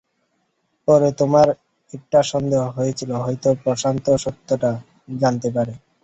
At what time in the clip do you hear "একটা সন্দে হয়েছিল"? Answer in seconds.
1.93-3.11